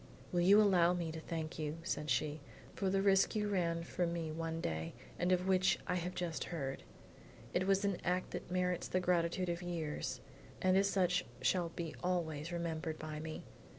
[0.31, 2.39] "Will you allow me to thank you," said she,
[2.73, 6.45] "for the risk you ran for me one day and of which I have just
[6.45, 6.81] heard.
[7.53, 10.19] It was an act that merits the gratitude of years,
[10.59, 13.43] and as such shall be always remembered by me.